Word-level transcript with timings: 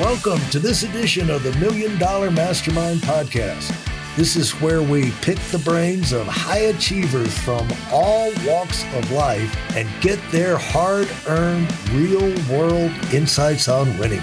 Welcome 0.00 0.40
to 0.50 0.58
this 0.58 0.82
edition 0.82 1.30
of 1.30 1.42
the 1.42 1.52
Million 1.58 1.98
Dollar 1.98 2.30
Mastermind 2.30 3.00
Podcast. 3.00 3.74
This 4.14 4.36
is 4.36 4.50
where 4.60 4.82
we 4.82 5.10
pick 5.22 5.38
the 5.50 5.58
brains 5.58 6.12
of 6.12 6.26
high 6.26 6.66
achievers 6.68 7.36
from 7.38 7.66
all 7.90 8.30
walks 8.46 8.84
of 8.92 9.10
life 9.10 9.56
and 9.74 9.88
get 10.02 10.20
their 10.30 10.58
hard 10.58 11.08
earned, 11.26 11.72
real 11.92 12.28
world 12.50 12.92
insights 13.14 13.68
on 13.68 13.86
winning. 13.96 14.20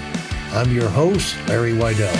I'm 0.52 0.70
your 0.70 0.88
host, 0.88 1.34
Larry 1.48 1.72
Weidel. 1.72 2.14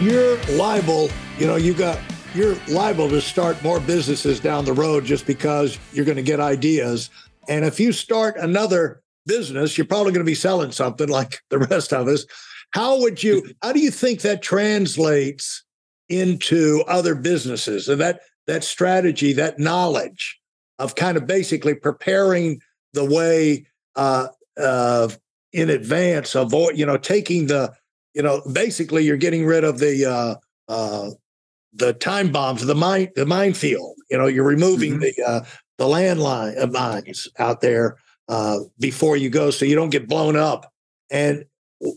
You're 0.00 0.36
liable, 0.56 1.10
you 1.38 1.48
know, 1.48 1.56
you 1.56 1.74
got 1.74 1.98
you're 2.36 2.54
liable 2.68 3.08
to 3.10 3.20
start 3.20 3.60
more 3.64 3.80
businesses 3.80 4.38
down 4.38 4.64
the 4.64 4.72
road 4.72 5.04
just 5.04 5.26
because 5.26 5.76
you're 5.92 6.06
going 6.06 6.16
to 6.16 6.22
get 6.22 6.38
ideas. 6.38 7.10
And 7.48 7.64
if 7.64 7.80
you 7.80 7.92
start 7.92 8.36
another 8.36 9.02
business, 9.26 9.76
you're 9.76 9.86
probably 9.86 10.12
going 10.12 10.24
to 10.24 10.30
be 10.30 10.34
selling 10.34 10.72
something 10.72 11.08
like 11.08 11.40
the 11.50 11.58
rest 11.58 11.92
of 11.92 12.08
us. 12.08 12.24
How 12.70 13.00
would 13.00 13.22
you, 13.22 13.52
how 13.62 13.72
do 13.72 13.80
you 13.80 13.90
think 13.90 14.22
that 14.22 14.42
translates 14.42 15.64
into 16.08 16.82
other 16.86 17.14
businesses 17.14 17.88
and 17.88 18.00
that, 18.00 18.20
that 18.46 18.64
strategy, 18.64 19.32
that 19.34 19.58
knowledge 19.58 20.40
of 20.78 20.94
kind 20.94 21.16
of 21.16 21.26
basically 21.26 21.74
preparing 21.74 22.60
the 22.92 23.04
way 23.04 23.66
uh, 23.96 24.28
uh, 24.60 25.08
in 25.52 25.70
advance 25.70 26.34
of, 26.34 26.52
you 26.74 26.86
know, 26.86 26.96
taking 26.96 27.46
the, 27.46 27.72
you 28.14 28.22
know, 28.22 28.42
basically 28.52 29.04
you're 29.04 29.16
getting 29.16 29.44
rid 29.44 29.64
of 29.64 29.78
the, 29.78 30.04
uh, 30.04 30.34
uh, 30.68 31.10
the 31.74 31.92
time 31.94 32.32
bombs, 32.32 32.64
the 32.66 32.74
mine, 32.74 33.08
the 33.14 33.26
minefield. 33.26 33.96
You 34.10 34.18
know, 34.18 34.26
you're 34.26 34.44
removing 34.44 34.94
mm-hmm. 34.94 35.00
the 35.00 35.24
uh, 35.26 35.44
the 35.78 35.84
landline 35.84 36.60
uh, 36.60 36.66
mines 36.66 37.28
out 37.38 37.60
there 37.60 37.96
uh, 38.28 38.58
before 38.78 39.16
you 39.16 39.30
go, 39.30 39.50
so 39.50 39.64
you 39.64 39.74
don't 39.74 39.90
get 39.90 40.08
blown 40.08 40.36
up. 40.36 40.72
And 41.10 41.44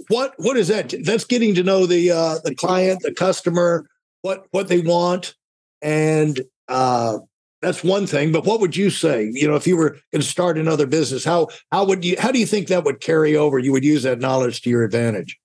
what 0.07 0.33
what 0.37 0.57
is 0.57 0.67
that? 0.69 0.93
That's 1.03 1.25
getting 1.25 1.55
to 1.55 1.63
know 1.63 1.85
the 1.85 2.11
uh, 2.11 2.39
the 2.43 2.55
client, 2.55 3.01
the 3.01 3.13
customer, 3.13 3.87
what 4.21 4.45
what 4.51 4.67
they 4.67 4.81
want, 4.81 5.35
and 5.81 6.41
uh, 6.67 7.19
that's 7.61 7.83
one 7.83 8.07
thing. 8.07 8.31
But 8.31 8.45
what 8.45 8.59
would 8.59 8.75
you 8.75 8.89
say? 8.89 9.29
You 9.31 9.47
know, 9.47 9.55
if 9.55 9.67
you 9.67 9.77
were 9.77 9.91
going 10.11 10.21
to 10.21 10.23
start 10.23 10.57
another 10.57 10.87
business, 10.87 11.23
how 11.23 11.47
how 11.71 11.85
would 11.85 12.03
you 12.03 12.15
how 12.19 12.31
do 12.31 12.39
you 12.39 12.45
think 12.45 12.67
that 12.67 12.83
would 12.83 13.01
carry 13.01 13.35
over? 13.35 13.59
You 13.59 13.71
would 13.71 13.85
use 13.85 14.03
that 14.03 14.19
knowledge 14.19 14.61
to 14.61 14.69
your 14.69 14.83
advantage. 14.83 15.39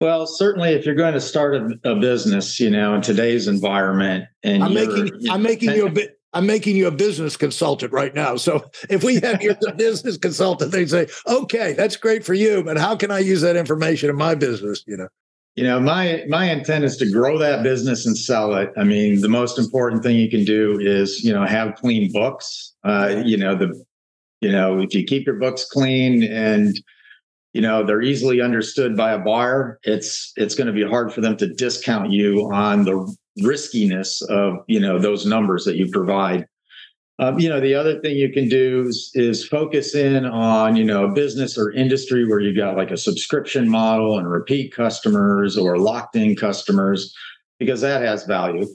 Well, 0.00 0.26
certainly, 0.26 0.70
if 0.70 0.84
you're 0.84 0.96
going 0.96 1.14
to 1.14 1.20
start 1.20 1.54
a, 1.54 1.78
a 1.84 1.94
business, 1.94 2.58
you 2.58 2.70
know, 2.70 2.94
in 2.94 3.02
today's 3.02 3.46
environment, 3.46 4.24
and 4.42 4.64
I'm 4.64 4.74
making 4.74 5.30
I'm 5.30 5.42
making 5.42 5.70
you 5.70 5.86
a 5.86 5.90
bit. 5.92 6.18
I'm 6.32 6.46
making 6.46 6.76
you 6.76 6.86
a 6.86 6.90
business 6.90 7.36
consultant 7.36 7.92
right 7.92 8.14
now. 8.14 8.36
So 8.36 8.64
if 8.88 9.04
we 9.04 9.16
have 9.20 9.42
you 9.42 9.50
as 9.50 9.64
a 9.68 9.74
business 9.74 10.16
consultant, 10.16 10.72
they 10.72 10.86
say, 10.86 11.08
"Okay, 11.26 11.74
that's 11.74 11.96
great 11.96 12.24
for 12.24 12.34
you, 12.34 12.62
but 12.62 12.78
how 12.78 12.96
can 12.96 13.10
I 13.10 13.18
use 13.18 13.40
that 13.42 13.56
information 13.56 14.10
in 14.10 14.16
my 14.16 14.34
business?" 14.34 14.82
You 14.86 14.96
know. 14.96 15.08
You 15.54 15.64
know, 15.64 15.78
my 15.78 16.24
my 16.28 16.50
intent 16.50 16.84
is 16.84 16.96
to 16.96 17.10
grow 17.10 17.36
that 17.38 17.62
business 17.62 18.06
and 18.06 18.16
sell 18.16 18.54
it. 18.54 18.70
I 18.76 18.84
mean, 18.84 19.20
the 19.20 19.28
most 19.28 19.58
important 19.58 20.02
thing 20.02 20.16
you 20.16 20.30
can 20.30 20.44
do 20.44 20.78
is, 20.80 21.22
you 21.22 21.32
know, 21.32 21.44
have 21.44 21.74
clean 21.74 22.10
books. 22.10 22.74
Uh, 22.84 23.22
you 23.22 23.36
know, 23.36 23.54
the, 23.54 23.84
you 24.40 24.50
know, 24.50 24.80
if 24.80 24.94
you 24.94 25.04
keep 25.04 25.26
your 25.26 25.36
books 25.36 25.66
clean 25.70 26.22
and 26.22 26.80
you 27.52 27.60
know 27.60 27.84
they're 27.84 28.02
easily 28.02 28.40
understood 28.40 28.96
by 28.96 29.12
a 29.12 29.18
buyer 29.18 29.78
it's 29.82 30.32
it's 30.36 30.54
going 30.54 30.66
to 30.66 30.72
be 30.72 30.82
hard 30.82 31.12
for 31.12 31.20
them 31.20 31.36
to 31.36 31.46
discount 31.46 32.10
you 32.10 32.50
on 32.50 32.84
the 32.84 33.16
riskiness 33.40 34.22
of 34.22 34.58
you 34.66 34.80
know 34.80 34.98
those 34.98 35.26
numbers 35.26 35.64
that 35.64 35.76
you 35.76 35.90
provide. 35.90 36.46
Um, 37.18 37.38
you 37.38 37.48
know 37.48 37.60
the 37.60 37.74
other 37.74 38.00
thing 38.00 38.16
you 38.16 38.32
can 38.32 38.48
do 38.48 38.86
is, 38.88 39.10
is 39.14 39.46
focus 39.46 39.94
in 39.94 40.24
on 40.24 40.76
you 40.76 40.84
know 40.84 41.04
a 41.04 41.12
business 41.12 41.56
or 41.56 41.72
industry 41.72 42.26
where 42.26 42.40
you've 42.40 42.56
got 42.56 42.76
like 42.76 42.90
a 42.90 42.96
subscription 42.96 43.68
model 43.68 44.18
and 44.18 44.30
repeat 44.30 44.74
customers 44.74 45.56
or 45.56 45.78
locked 45.78 46.16
in 46.16 46.34
customers 46.36 47.14
because 47.58 47.80
that 47.80 48.02
has 48.02 48.24
value. 48.24 48.66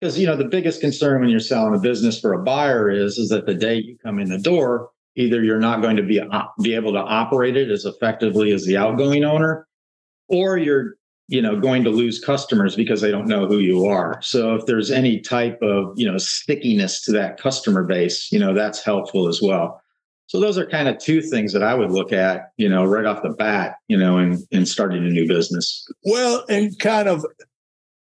Because 0.00 0.18
you 0.18 0.26
know 0.26 0.36
the 0.36 0.44
biggest 0.44 0.80
concern 0.80 1.20
when 1.20 1.30
you're 1.30 1.40
selling 1.40 1.74
a 1.74 1.78
business 1.78 2.20
for 2.20 2.32
a 2.32 2.42
buyer 2.42 2.90
is 2.90 3.18
is 3.18 3.28
that 3.30 3.46
the 3.46 3.54
day 3.54 3.76
you 3.76 3.96
come 4.04 4.18
in 4.18 4.28
the 4.28 4.38
door 4.38 4.90
either 5.16 5.42
you're 5.42 5.58
not 5.58 5.80
going 5.80 5.96
to 5.96 6.02
be 6.02 6.20
be 6.62 6.74
able 6.74 6.92
to 6.92 6.98
operate 6.98 7.56
it 7.56 7.70
as 7.70 7.84
effectively 7.84 8.52
as 8.52 8.64
the 8.66 8.76
outgoing 8.76 9.24
owner 9.24 9.66
or 10.28 10.58
you're 10.58 10.95
you 11.28 11.42
know 11.42 11.58
going 11.58 11.84
to 11.84 11.90
lose 11.90 12.22
customers 12.22 12.76
because 12.76 13.00
they 13.00 13.10
don't 13.10 13.26
know 13.26 13.46
who 13.46 13.58
you 13.58 13.86
are 13.86 14.20
so 14.22 14.54
if 14.54 14.66
there's 14.66 14.90
any 14.90 15.20
type 15.20 15.58
of 15.62 15.92
you 15.96 16.10
know 16.10 16.18
stickiness 16.18 17.02
to 17.02 17.12
that 17.12 17.38
customer 17.38 17.84
base 17.84 18.30
you 18.30 18.38
know 18.38 18.54
that's 18.54 18.84
helpful 18.84 19.28
as 19.28 19.40
well 19.42 19.80
so 20.28 20.40
those 20.40 20.58
are 20.58 20.66
kind 20.66 20.88
of 20.88 20.98
two 20.98 21.20
things 21.20 21.52
that 21.52 21.62
i 21.62 21.74
would 21.74 21.90
look 21.90 22.12
at 22.12 22.52
you 22.56 22.68
know 22.68 22.84
right 22.84 23.06
off 23.06 23.22
the 23.22 23.30
bat 23.30 23.76
you 23.88 23.96
know 23.96 24.18
in 24.18 24.44
in 24.50 24.64
starting 24.64 25.04
a 25.04 25.10
new 25.10 25.26
business 25.26 25.88
well 26.04 26.44
and 26.48 26.78
kind 26.78 27.08
of 27.08 27.24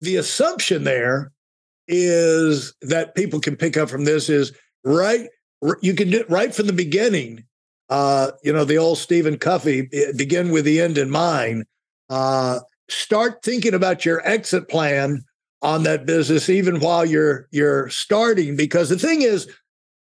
the 0.01 0.17
assumption 0.17 0.85
there 0.85 1.33
is 1.89 2.73
that 2.83 3.15
people 3.15 3.41
can 3.41 3.57
pick 3.57 3.77
up 3.77 3.91
from 3.91 4.05
this 4.05 4.29
is 4.29 4.53
right 4.85 5.29
you 5.83 5.95
can 5.95 6.11
do 6.11 6.21
it 6.21 6.31
right 6.31 6.55
from 6.55 6.67
the 6.67 6.73
beginning. 6.73 7.45
Uh, 7.89 8.31
you 8.43 8.53
know, 8.53 8.65
the 8.65 8.79
old 8.79 8.99
Stephen 8.99 9.37
Covey, 9.37 9.89
eh, 9.93 10.13
begin 10.17 10.51
with 10.51 10.65
the 10.65 10.81
end 10.81 10.97
in 10.97 11.11
mind. 11.11 11.65
Uh, 12.09 12.61
start 12.91 13.43
thinking 13.43 13.75
about 13.75 14.05
your 14.05 14.27
exit 14.27 14.69
plan 14.69 15.25
on 15.63 15.83
that 15.83 16.07
business 16.07 16.49
even 16.49 16.81
while 16.81 17.05
you're 17.05 17.47
you're 17.51 17.89
starting 17.91 18.57
because 18.57 18.89
the 18.89 18.99
thing 18.99 19.23
is 19.23 19.49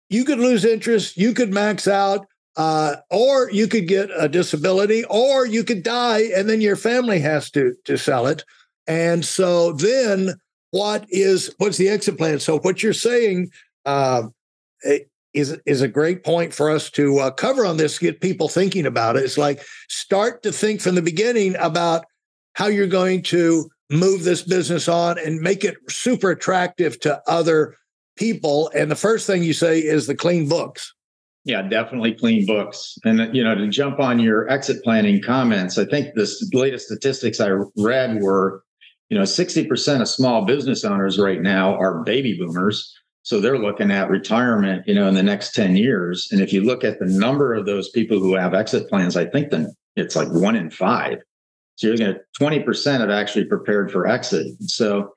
you 0.08 0.24
could 0.24 0.38
lose 0.38 0.64
interest 0.64 1.16
you 1.16 1.32
could 1.32 1.52
max 1.52 1.86
out 1.86 2.26
uh, 2.56 2.96
or 3.10 3.50
you 3.50 3.68
could 3.68 3.86
get 3.86 4.08
a 4.16 4.28
disability 4.28 5.04
or 5.04 5.46
you 5.46 5.62
could 5.62 5.82
die 5.82 6.22
and 6.34 6.48
then 6.48 6.60
your 6.60 6.76
family 6.76 7.20
has 7.20 7.50
to 7.50 7.74
to 7.84 7.96
sell 7.96 8.26
it 8.26 8.44
and 8.86 9.24
so 9.24 9.72
then 9.72 10.34
what 10.70 11.06
is 11.08 11.54
what's 11.58 11.76
the 11.76 11.88
exit 11.88 12.18
plan 12.18 12.40
so 12.40 12.58
what 12.58 12.82
you're 12.82 12.92
saying 12.92 13.48
uh, 13.84 14.24
is 15.36 15.60
is 15.66 15.82
a 15.82 15.88
great 15.88 16.24
point 16.24 16.52
for 16.52 16.70
us 16.70 16.90
to 16.90 17.18
uh, 17.18 17.30
cover 17.30 17.64
on 17.64 17.76
this. 17.76 17.98
Get 17.98 18.20
people 18.20 18.48
thinking 18.48 18.86
about 18.86 19.16
it. 19.16 19.24
It's 19.24 19.38
like 19.38 19.62
start 19.88 20.42
to 20.42 20.50
think 20.50 20.80
from 20.80 20.94
the 20.94 21.02
beginning 21.02 21.54
about 21.56 22.06
how 22.56 22.66
you're 22.66 22.86
going 22.86 23.22
to 23.22 23.68
move 23.90 24.24
this 24.24 24.42
business 24.42 24.88
on 24.88 25.18
and 25.18 25.40
make 25.40 25.64
it 25.64 25.76
super 25.88 26.30
attractive 26.30 26.98
to 27.00 27.20
other 27.28 27.76
people. 28.16 28.70
And 28.74 28.90
the 28.90 28.96
first 28.96 29.26
thing 29.26 29.42
you 29.42 29.52
say 29.52 29.78
is 29.78 30.06
the 30.06 30.14
clean 30.14 30.48
books. 30.48 30.92
Yeah, 31.44 31.62
definitely 31.62 32.14
clean 32.14 32.44
books. 32.44 32.98
And 33.04 33.34
you 33.34 33.44
know, 33.44 33.54
to 33.54 33.68
jump 33.68 34.00
on 34.00 34.18
your 34.18 34.48
exit 34.50 34.82
planning 34.82 35.22
comments, 35.22 35.78
I 35.78 35.84
think 35.84 36.14
the 36.14 36.28
latest 36.52 36.86
statistics 36.86 37.40
I 37.40 37.50
read 37.76 38.20
were, 38.20 38.64
you 39.10 39.16
know, 39.16 39.22
60% 39.22 40.00
of 40.00 40.08
small 40.08 40.44
business 40.44 40.84
owners 40.84 41.18
right 41.20 41.40
now 41.40 41.76
are 41.76 42.02
baby 42.02 42.36
boomers 42.36 42.92
so 43.26 43.40
they're 43.40 43.58
looking 43.58 43.90
at 43.90 44.08
retirement, 44.08 44.86
you 44.86 44.94
know, 44.94 45.08
in 45.08 45.14
the 45.14 45.22
next 45.22 45.52
10 45.52 45.74
years. 45.74 46.28
And 46.30 46.40
if 46.40 46.52
you 46.52 46.60
look 46.60 46.84
at 46.84 47.00
the 47.00 47.06
number 47.06 47.54
of 47.54 47.66
those 47.66 47.88
people 47.88 48.20
who 48.20 48.36
have 48.36 48.54
exit 48.54 48.88
plans, 48.88 49.16
I 49.16 49.24
think 49.26 49.50
then 49.50 49.74
it's 49.96 50.14
like 50.14 50.28
one 50.28 50.54
in 50.54 50.70
five. 50.70 51.18
So 51.76 51.86
you're 51.86 51.96
looking 51.96 52.14
at 52.14 52.22
20% 52.40 53.00
have 53.00 53.10
actually 53.10 53.44
prepared 53.44 53.90
for 53.92 54.06
exit. 54.06 54.46
So, 54.62 55.12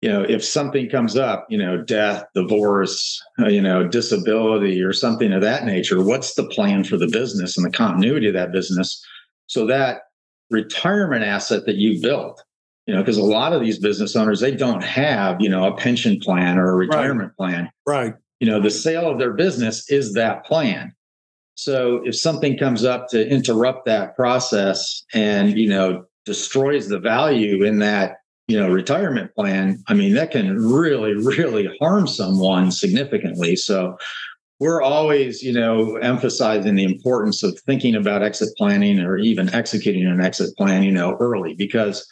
you 0.00 0.08
know, 0.08 0.22
if 0.22 0.44
something 0.44 0.88
comes 0.88 1.16
up, 1.16 1.46
you 1.48 1.58
know, 1.58 1.82
death, 1.82 2.24
divorce, 2.34 3.20
uh, 3.38 3.48
you 3.48 3.60
know, 3.60 3.86
disability 3.86 4.80
or 4.82 4.92
something 4.92 5.32
of 5.32 5.42
that 5.42 5.64
nature, 5.64 6.02
what's 6.02 6.34
the 6.34 6.46
plan 6.48 6.84
for 6.84 6.96
the 6.96 7.08
business 7.08 7.56
and 7.56 7.66
the 7.66 7.76
continuity 7.76 8.28
of 8.28 8.34
that 8.34 8.52
business? 8.52 9.04
So 9.46 9.66
that 9.66 10.02
retirement 10.50 11.24
asset 11.24 11.66
that 11.66 11.76
you 11.76 12.00
built 12.00 12.42
you 12.86 12.94
know 12.94 13.02
because 13.02 13.18
a 13.18 13.24
lot 13.24 13.52
of 13.52 13.60
these 13.60 13.78
business 13.78 14.16
owners 14.16 14.40
they 14.40 14.54
don't 14.54 14.82
have 14.82 15.36
you 15.40 15.48
know 15.48 15.66
a 15.66 15.76
pension 15.76 16.18
plan 16.20 16.58
or 16.58 16.70
a 16.70 16.74
retirement 16.74 17.32
right. 17.38 17.50
plan 17.50 17.70
right 17.86 18.14
you 18.40 18.48
know 18.48 18.60
the 18.60 18.70
sale 18.70 19.10
of 19.10 19.18
their 19.18 19.32
business 19.32 19.90
is 19.90 20.14
that 20.14 20.44
plan 20.44 20.94
so 21.56 22.00
if 22.04 22.16
something 22.16 22.56
comes 22.56 22.84
up 22.84 23.08
to 23.08 23.28
interrupt 23.28 23.84
that 23.86 24.14
process 24.14 25.04
and 25.12 25.58
you 25.58 25.68
know 25.68 26.04
destroys 26.24 26.88
the 26.88 26.98
value 26.98 27.64
in 27.64 27.78
that 27.78 28.18
you 28.48 28.58
know 28.58 28.70
retirement 28.70 29.34
plan 29.34 29.82
i 29.88 29.94
mean 29.94 30.14
that 30.14 30.30
can 30.30 30.56
really 30.56 31.14
really 31.14 31.68
harm 31.80 32.06
someone 32.06 32.70
significantly 32.70 33.56
so 33.56 33.96
we're 34.60 34.80
always 34.80 35.42
you 35.42 35.52
know 35.52 35.96
emphasizing 35.96 36.76
the 36.76 36.84
importance 36.84 37.42
of 37.42 37.58
thinking 37.60 37.94
about 37.94 38.22
exit 38.22 38.48
planning 38.56 39.00
or 39.00 39.18
even 39.18 39.52
executing 39.54 40.06
an 40.06 40.20
exit 40.20 40.56
plan 40.56 40.82
you 40.82 40.92
know 40.92 41.16
early 41.20 41.54
because 41.54 42.06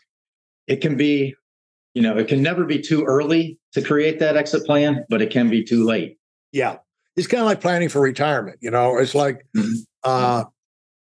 it 0.66 0.80
can 0.80 0.96
be, 0.96 1.34
you 1.94 2.02
know, 2.02 2.16
it 2.16 2.28
can 2.28 2.42
never 2.42 2.64
be 2.64 2.80
too 2.80 3.04
early 3.04 3.58
to 3.72 3.82
create 3.82 4.18
that 4.20 4.36
exit 4.36 4.64
plan, 4.66 5.04
but 5.08 5.22
it 5.22 5.30
can 5.30 5.50
be 5.50 5.62
too 5.62 5.84
late. 5.84 6.18
Yeah. 6.52 6.76
It's 7.16 7.26
kind 7.26 7.40
of 7.40 7.46
like 7.46 7.60
planning 7.60 7.88
for 7.88 8.00
retirement, 8.00 8.58
you 8.60 8.70
know, 8.70 8.98
it's 8.98 9.14
like, 9.14 9.46
mm-hmm. 9.56 9.74
uh, 10.02 10.44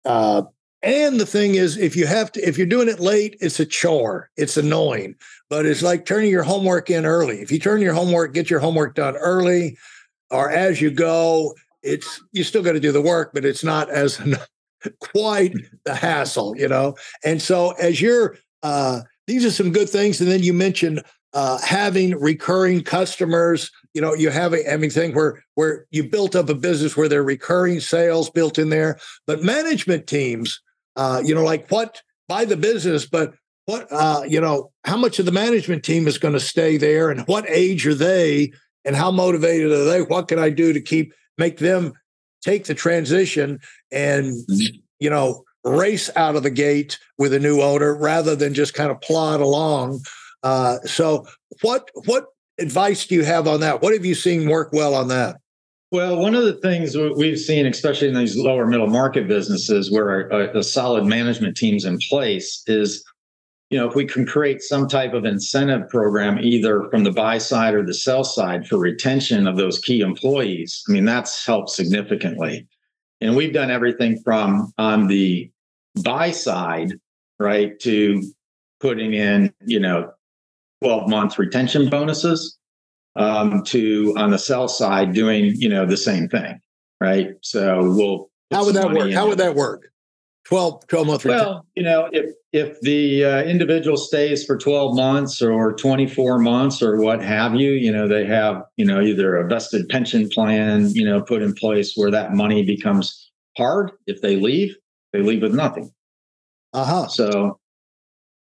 uh, 0.04 0.42
and 0.82 1.20
the 1.20 1.26
thing 1.26 1.56
is, 1.56 1.76
if 1.76 1.96
you 1.96 2.06
have 2.06 2.30
to, 2.32 2.40
if 2.40 2.56
you're 2.56 2.66
doing 2.66 2.88
it 2.88 3.00
late, 3.00 3.36
it's 3.40 3.58
a 3.58 3.66
chore. 3.66 4.30
It's 4.36 4.56
annoying, 4.56 5.16
but 5.50 5.66
it's 5.66 5.82
like 5.82 6.06
turning 6.06 6.30
your 6.30 6.44
homework 6.44 6.88
in 6.88 7.04
early. 7.04 7.40
If 7.40 7.50
you 7.50 7.58
turn 7.58 7.82
your 7.82 7.94
homework, 7.94 8.32
get 8.32 8.48
your 8.48 8.60
homework 8.60 8.94
done 8.94 9.16
early 9.16 9.76
or 10.30 10.50
as 10.50 10.80
you 10.80 10.90
go, 10.90 11.54
it's 11.82 12.22
you 12.32 12.44
still 12.44 12.62
got 12.62 12.72
to 12.72 12.80
do 12.80 12.92
the 12.92 13.02
work, 13.02 13.32
but 13.34 13.44
it's 13.44 13.64
not 13.64 13.90
as 13.90 14.20
quite 15.00 15.54
the 15.84 15.94
hassle, 15.94 16.56
you 16.56 16.68
know. 16.68 16.94
And 17.24 17.42
so 17.42 17.72
as 17.72 18.00
you're 18.00 18.36
uh, 18.62 19.00
these 19.26 19.44
are 19.44 19.50
some 19.50 19.72
good 19.72 19.88
things. 19.88 20.20
And 20.20 20.30
then 20.30 20.42
you 20.42 20.52
mentioned 20.52 21.02
uh, 21.34 21.58
having 21.58 22.18
recurring 22.18 22.82
customers. 22.82 23.70
You 23.98 24.02
know, 24.02 24.14
you 24.14 24.30
have 24.30 24.54
a 24.54 24.72
I 24.72 24.76
mean 24.76 24.90
thing 24.90 25.12
where 25.12 25.42
where 25.56 25.84
you 25.90 26.08
built 26.08 26.36
up 26.36 26.48
a 26.48 26.54
business 26.54 26.96
where 26.96 27.08
there 27.08 27.18
are 27.18 27.24
recurring 27.24 27.80
sales 27.80 28.30
built 28.30 28.56
in 28.56 28.68
there. 28.68 28.96
But 29.26 29.42
management 29.42 30.06
teams, 30.06 30.60
uh, 30.94 31.20
you 31.24 31.34
know, 31.34 31.42
like 31.42 31.68
what 31.68 32.00
buy 32.28 32.44
the 32.44 32.56
business, 32.56 33.06
but 33.06 33.34
what 33.66 33.88
uh, 33.90 34.22
you 34.24 34.40
know, 34.40 34.70
how 34.84 34.96
much 34.96 35.18
of 35.18 35.26
the 35.26 35.32
management 35.32 35.82
team 35.82 36.06
is 36.06 36.16
going 36.16 36.34
to 36.34 36.38
stay 36.38 36.76
there, 36.76 37.10
and 37.10 37.22
what 37.22 37.44
age 37.50 37.88
are 37.88 37.94
they, 37.94 38.52
and 38.84 38.94
how 38.94 39.10
motivated 39.10 39.72
are 39.72 39.86
they? 39.86 40.02
What 40.02 40.28
can 40.28 40.38
I 40.38 40.50
do 40.50 40.72
to 40.72 40.80
keep 40.80 41.12
make 41.36 41.58
them 41.58 41.92
take 42.40 42.66
the 42.66 42.76
transition 42.76 43.58
and 43.90 44.26
mm-hmm. 44.26 44.76
you 45.00 45.10
know 45.10 45.42
race 45.64 46.08
out 46.14 46.36
of 46.36 46.44
the 46.44 46.50
gate 46.50 47.00
with 47.18 47.34
a 47.34 47.40
new 47.40 47.62
owner 47.62 47.98
rather 47.98 48.36
than 48.36 48.54
just 48.54 48.74
kind 48.74 48.92
of 48.92 49.00
plod 49.00 49.40
along. 49.40 50.02
Uh, 50.44 50.78
so, 50.84 51.26
what 51.62 51.90
what 52.04 52.26
advice 52.58 53.06
do 53.06 53.14
you 53.14 53.24
have 53.24 53.46
on 53.46 53.60
that? 53.60 53.82
What 53.82 53.92
have 53.92 54.04
you 54.04 54.14
seen 54.14 54.48
work 54.48 54.72
well 54.72 54.94
on 54.94 55.08
that? 55.08 55.36
Well, 55.90 56.18
one 56.18 56.34
of 56.34 56.44
the 56.44 56.54
things 56.54 56.96
we've 56.96 57.38
seen, 57.38 57.64
especially 57.66 58.08
in 58.08 58.14
these 58.14 58.36
lower 58.36 58.66
middle 58.66 58.88
market 58.88 59.26
businesses 59.26 59.90
where 59.90 60.28
a, 60.28 60.58
a 60.58 60.62
solid 60.62 61.06
management 61.06 61.56
team's 61.56 61.86
in 61.86 61.98
place, 61.98 62.62
is 62.66 63.02
you 63.70 63.78
know 63.78 63.88
if 63.88 63.94
we 63.94 64.04
can 64.04 64.26
create 64.26 64.62
some 64.62 64.88
type 64.88 65.14
of 65.14 65.24
incentive 65.24 65.88
program 65.88 66.38
either 66.40 66.88
from 66.90 67.04
the 67.04 67.10
buy 67.10 67.38
side 67.38 67.74
or 67.74 67.84
the 67.84 67.94
sell 67.94 68.24
side 68.24 68.66
for 68.66 68.78
retention 68.78 69.46
of 69.46 69.58
those 69.58 69.78
key 69.78 70.00
employees 70.00 70.82
i 70.88 70.92
mean 70.92 71.04
that's 71.04 71.44
helped 71.44 71.68
significantly 71.68 72.66
and 73.20 73.36
we've 73.36 73.52
done 73.52 73.70
everything 73.70 74.20
from 74.22 74.72
on 74.78 75.08
the 75.08 75.50
buy 76.02 76.30
side, 76.30 76.92
right, 77.38 77.78
to 77.80 78.22
putting 78.80 79.14
in, 79.14 79.52
you 79.64 79.80
know, 79.80 80.12
12 80.82 81.08
month 81.08 81.38
retention 81.38 81.88
bonuses 81.88 82.58
um, 83.16 83.62
to 83.64 84.14
on 84.16 84.30
the 84.30 84.38
sell 84.38 84.68
side 84.68 85.12
doing, 85.12 85.54
you 85.56 85.68
know, 85.68 85.86
the 85.86 85.96
same 85.96 86.28
thing, 86.28 86.60
right? 87.00 87.30
So 87.42 87.80
we'll. 87.82 88.30
How 88.50 88.64
would 88.64 88.74
that 88.76 88.90
work? 88.92 89.12
How 89.12 89.28
would 89.28 89.38
that 89.38 89.54
work? 89.54 89.90
12, 90.46 90.86
12 90.86 91.06
month 91.06 91.24
retention. 91.24 91.46
Well, 91.46 91.66
you 91.74 91.82
know, 91.82 92.08
if 92.12 92.32
if 92.52 92.80
the 92.80 93.24
uh, 93.24 93.42
individual 93.42 93.98
stays 93.98 94.46
for 94.46 94.56
12 94.56 94.96
months 94.96 95.42
or 95.42 95.74
24 95.74 96.38
months 96.38 96.80
or 96.82 96.96
what 96.96 97.22
have 97.22 97.54
you, 97.54 97.72
you 97.72 97.92
know, 97.92 98.08
they 98.08 98.24
have, 98.24 98.62
you 98.78 98.86
know, 98.86 99.02
either 99.02 99.36
a 99.36 99.46
vested 99.46 99.86
pension 99.90 100.30
plan, 100.30 100.88
you 100.94 101.04
know, 101.04 101.20
put 101.20 101.42
in 101.42 101.52
place 101.52 101.92
where 101.94 102.10
that 102.10 102.32
money 102.32 102.64
becomes 102.64 103.30
hard 103.58 103.90
if 104.06 104.22
they 104.22 104.36
leave 104.36 104.74
they 105.12 105.20
leave 105.20 105.42
with 105.42 105.54
nothing. 105.54 105.90
Uh 106.72 106.84
huh. 106.84 107.08
So, 107.08 107.58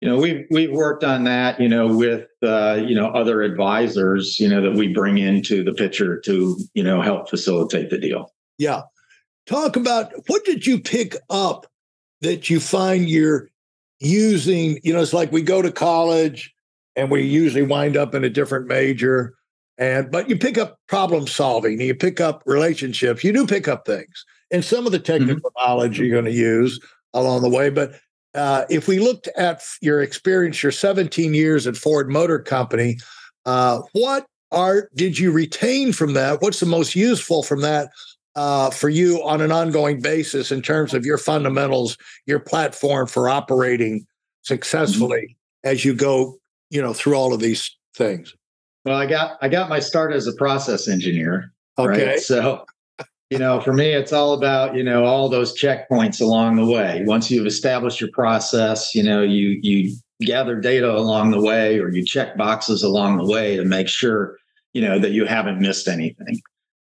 you 0.02 0.08
know, 0.08 0.18
we've 0.18 0.46
we've 0.52 0.72
worked 0.72 1.04
on 1.04 1.24
that, 1.24 1.60
you 1.60 1.68
know, 1.68 1.88
with 1.88 2.28
uh, 2.44 2.80
you 2.86 2.96
know 2.96 3.08
other 3.08 3.42
advisors, 3.42 4.40
you 4.40 4.48
know, 4.48 4.62
that 4.62 4.74
we 4.74 4.88
bring 4.94 5.18
into 5.18 5.64
the 5.64 5.74
picture 5.74 6.20
to 6.22 6.58
you 6.74 6.84
know 6.84 7.02
help 7.02 7.30
facilitate 7.30 7.90
the 7.90 7.98
deal. 7.98 8.32
Yeah. 8.58 8.82
Talk 9.48 9.76
about 9.76 10.12
what 10.28 10.44
did 10.46 10.68
you 10.68 10.80
pick 10.80 11.16
up 11.30 11.68
that 12.22 12.50
you 12.50 12.60
find 12.60 13.10
you're 13.10 13.50
using? 14.00 14.80
You 14.84 14.94
know, 14.94 15.02
it's 15.02 15.14
like 15.14 15.32
we 15.32 15.42
go 15.42 15.62
to 15.62 15.72
college 15.72 16.54
and 16.96 17.10
we 17.10 17.24
usually 17.24 17.64
wind 17.64 17.96
up 17.96 18.14
in 18.14 18.24
a 18.24 18.30
different 18.30 18.68
major 18.68 19.36
and 19.80 20.12
but 20.12 20.28
you 20.28 20.36
pick 20.36 20.58
up 20.58 20.80
problem 20.88 21.28
solving 21.28 21.80
you 21.80 21.94
pick 21.94 22.20
up 22.20 22.42
relationships 22.48 23.24
you 23.24 23.32
do 23.32 23.46
pick 23.46 23.68
up 23.68 23.86
things 23.86 24.26
and 24.52 24.64
some 24.64 24.86
of 24.86 24.92
the 24.92 24.98
mm-hmm. 24.98 25.20
technical 25.20 25.52
mm-hmm. 25.52 25.68
knowledge 25.68 26.00
you're 26.00 26.10
going 26.10 26.26
to 26.26 26.32
use 26.32 26.80
along 27.14 27.42
the 27.42 27.50
way. 27.50 27.70
But 27.70 27.94
uh, 28.38 28.66
if 28.70 28.88
we 28.88 29.00
looked 29.00 29.28
at 29.36 29.64
your 29.82 30.02
experience, 30.02 30.62
your 30.62 30.72
17 30.72 31.34
years 31.34 31.66
at 31.66 31.76
Ford 31.76 32.10
Motor 32.10 32.40
Company, 32.40 32.98
uh, 33.46 33.82
what 33.94 34.28
are 34.52 34.90
did 34.96 35.18
you 35.18 35.32
retain 35.32 35.92
from 35.92 36.14
that? 36.14 36.42
What's 36.42 36.60
the 36.60 36.68
most 36.68 36.96
useful 36.96 37.42
from 37.42 37.62
that 37.62 37.90
uh, 38.36 38.70
for 38.70 38.90
you 38.90 39.24
on 39.24 39.42
an 39.42 39.52
ongoing 39.52 40.00
basis 40.00 40.52
in 40.52 40.62
terms 40.62 40.94
of 40.94 41.06
your 41.06 41.18
fundamentals, 41.18 41.98
your 42.28 42.40
platform 42.40 43.08
for 43.08 43.28
operating 43.28 44.06
successfully 44.44 45.36
mm-hmm. 45.66 45.70
as 45.70 45.84
you 45.84 45.96
go, 45.96 46.38
you 46.70 46.82
know, 46.82 46.94
through 46.94 47.16
all 47.16 47.34
of 47.34 47.40
these 47.40 47.76
things? 47.96 48.36
Well, 48.86 48.98
I 48.98 49.08
got 49.08 49.40
I 49.42 49.50
got 49.50 49.68
my 49.68 49.80
start 49.80 50.14
as 50.14 50.28
a 50.28 50.34
process 50.34 50.88
engineer. 50.88 51.52
Okay. 51.80 52.08
Right? 52.08 52.20
So 52.20 52.66
you 53.30 53.38
know 53.38 53.60
for 53.60 53.74
me 53.74 53.92
it's 53.92 54.14
all 54.14 54.34
about 54.34 54.76
you 54.76 54.84
know 54.84 55.06
all 55.06 55.30
those 55.30 55.60
checkpoints 55.60 56.22
along 56.22 56.56
the 56.56 56.66
way. 56.66 57.04
Once 57.06 57.30
you've 57.30 57.48
established 57.48 58.00
your 58.00 58.12
process 58.12 58.94
you 58.96 59.04
know 59.04 59.22
you 59.22 59.60
you 59.62 59.96
gather 60.22 60.60
data 60.60 60.92
along 60.92 61.32
the 61.32 61.42
way 61.42 61.80
or 61.80 61.90
you 61.90 62.04
check 62.04 62.38
boxes 62.38 62.84
along 62.84 63.18
the 63.18 63.26
way 63.26 63.56
to 63.56 63.64
make 63.64 63.88
sure 63.88 64.38
you 64.74 64.82
know 64.82 65.00
that 65.00 65.12
you 65.12 65.26
haven't 65.26 65.60
missed 65.60 65.88
anything. 65.88 66.40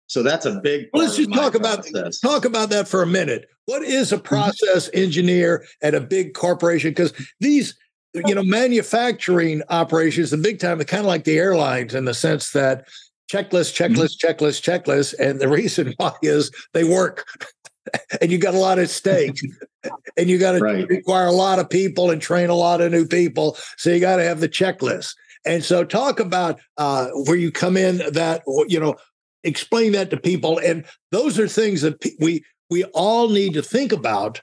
So 0.06 0.22
that's 0.22 0.44
a 0.44 0.60
big 0.60 0.88
well, 0.92 1.04
let's 1.04 1.16
just 1.16 1.32
talk 1.32 1.54
about 1.54 1.86
talk 2.22 2.44
about 2.44 2.70
that 2.70 2.88
for 2.88 3.02
a 3.02 3.06
minute. 3.06 3.48
What 3.66 3.82
is 3.82 4.12
a 4.12 4.16
mm-hmm. 4.16 4.24
process 4.24 4.90
engineer 4.92 5.64
at 5.82 5.94
a 5.94 6.00
big 6.00 6.34
corporation? 6.34 6.90
Because 6.90 7.14
these 7.40 7.74
you 8.14 8.34
know 8.34 8.42
manufacturing 8.42 9.62
operations 9.70 10.30
the 10.30 10.36
big 10.36 10.58
time 10.58 10.80
are 10.80 10.84
kind 10.84 11.00
of 11.00 11.06
like 11.06 11.24
the 11.24 11.38
airlines 11.38 11.94
in 11.94 12.04
the 12.04 12.12
sense 12.12 12.50
that 12.50 12.86
checklist, 13.32 13.72
checklist, 13.74 14.18
checklist, 14.18 14.62
checklist. 14.62 15.14
And 15.18 15.40
the 15.40 15.48
reason 15.48 15.94
why 15.96 16.12
is 16.22 16.50
they 16.72 16.84
work. 16.84 17.26
and 18.20 18.30
you 18.30 18.38
got 18.38 18.54
a 18.54 18.58
lot 18.58 18.78
at 18.78 18.90
stake. 18.90 19.40
and 20.16 20.28
you 20.28 20.38
got 20.38 20.52
to 20.52 20.58
right. 20.58 20.86
require 20.88 21.26
a 21.26 21.32
lot 21.32 21.58
of 21.58 21.70
people 21.70 22.10
and 22.10 22.20
train 22.20 22.50
a 22.50 22.54
lot 22.54 22.80
of 22.80 22.92
new 22.92 23.06
people. 23.06 23.56
So 23.76 23.90
you 23.90 24.00
got 24.00 24.16
to 24.16 24.24
have 24.24 24.40
the 24.40 24.48
checklist. 24.48 25.14
And 25.44 25.64
so 25.64 25.84
talk 25.84 26.20
about 26.20 26.60
uh, 26.76 27.08
where 27.26 27.36
you 27.36 27.50
come 27.50 27.76
in 27.76 27.98
that, 28.12 28.42
you 28.68 28.78
know, 28.78 28.94
explain 29.42 29.92
that 29.92 30.10
to 30.10 30.16
people. 30.16 30.58
And 30.58 30.84
those 31.10 31.38
are 31.38 31.48
things 31.48 31.82
that 31.82 32.04
we 32.20 32.44
we 32.70 32.84
all 32.84 33.28
need 33.28 33.54
to 33.54 33.62
think 33.62 33.92
about 33.92 34.40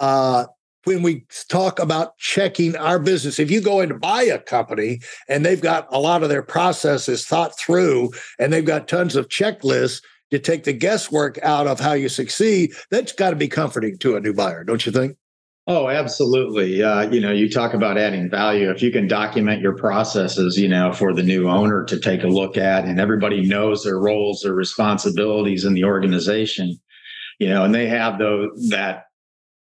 uh, 0.00 0.46
when 0.84 1.02
we 1.02 1.26
talk 1.48 1.78
about 1.78 2.16
checking 2.18 2.76
our 2.76 2.98
business, 2.98 3.38
if 3.38 3.50
you 3.50 3.60
go 3.60 3.80
in 3.80 3.90
to 3.90 3.94
buy 3.94 4.22
a 4.22 4.38
company 4.38 5.00
and 5.28 5.44
they've 5.44 5.60
got 5.60 5.86
a 5.90 5.98
lot 5.98 6.22
of 6.22 6.28
their 6.28 6.42
processes 6.42 7.26
thought 7.26 7.58
through 7.58 8.10
and 8.38 8.52
they've 8.52 8.64
got 8.64 8.88
tons 8.88 9.16
of 9.16 9.28
checklists 9.28 10.02
to 10.30 10.38
take 10.38 10.64
the 10.64 10.72
guesswork 10.72 11.38
out 11.42 11.66
of 11.66 11.80
how 11.80 11.92
you 11.92 12.08
succeed, 12.08 12.72
that's 12.90 13.12
got 13.12 13.30
to 13.30 13.36
be 13.36 13.48
comforting 13.48 13.98
to 13.98 14.16
a 14.16 14.20
new 14.20 14.32
buyer, 14.32 14.64
don't 14.64 14.86
you 14.86 14.92
think? 14.92 15.16
Oh, 15.66 15.88
absolutely. 15.88 16.82
Uh, 16.82 17.08
you 17.10 17.20
know, 17.20 17.30
you 17.30 17.48
talk 17.48 17.74
about 17.74 17.98
adding 17.98 18.30
value. 18.30 18.70
If 18.70 18.82
you 18.82 18.90
can 18.90 19.06
document 19.06 19.60
your 19.60 19.76
processes, 19.76 20.58
you 20.58 20.68
know, 20.68 20.92
for 20.92 21.12
the 21.12 21.22
new 21.22 21.48
owner 21.48 21.84
to 21.84 22.00
take 22.00 22.24
a 22.24 22.28
look 22.28 22.56
at, 22.56 22.86
and 22.86 22.98
everybody 22.98 23.46
knows 23.46 23.84
their 23.84 23.98
roles, 23.98 24.40
their 24.40 24.54
responsibilities 24.54 25.64
in 25.64 25.74
the 25.74 25.84
organization, 25.84 26.76
you 27.38 27.48
know, 27.48 27.64
and 27.64 27.74
they 27.74 27.86
have 27.86 28.18
those 28.18 28.68
that 28.70 29.09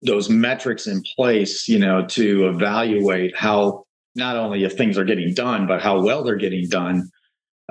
those 0.04 0.30
metrics 0.30 0.88
in 0.88 1.02
place, 1.16 1.68
you 1.68 1.80
know, 1.80 2.06
to 2.08 2.48
evaluate 2.48 3.36
how 3.36 3.86
not 4.16 4.36
only 4.36 4.64
if 4.64 4.74
things 4.74 4.98
are 4.98 5.06
getting 5.06 5.34
done, 5.34 5.68
but 5.68 5.82
how 5.82 6.02
well 6.02 6.24
they're 6.24 6.36
getting 6.36 6.68
done. 6.70 7.10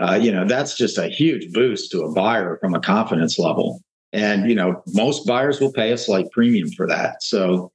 Uh, 0.01 0.19
you 0.21 0.33
know, 0.33 0.45
that's 0.47 0.77
just 0.77 0.99
a 0.99 1.09
huge 1.09 1.53
boost 1.53 1.91
to 1.93 2.03
a 2.03 2.13
buyer 2.13 2.59
from 2.61 2.75
a 2.75 2.81
confidence 2.81 3.39
level. 3.39 3.81
And, 4.13 4.49
you 4.49 4.55
know, 4.55 4.83
most 4.89 5.27
buyers 5.27 5.61
will 5.61 5.73
pay 5.73 5.93
a 5.93 5.99
slight 5.99 6.31
premium 6.33 6.71
for 6.71 6.87
that. 6.89 7.23
So, 7.23 7.71